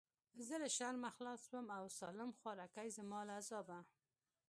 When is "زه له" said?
0.47-0.69